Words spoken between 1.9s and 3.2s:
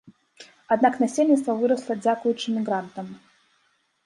дзякуючы мігрантам.